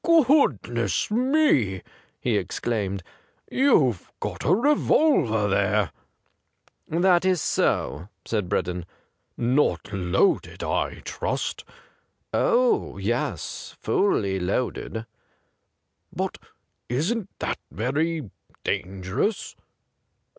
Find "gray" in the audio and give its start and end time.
6.89-6.97